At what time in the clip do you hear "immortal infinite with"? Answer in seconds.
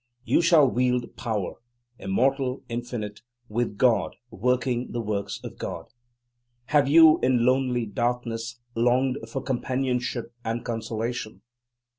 1.99-3.77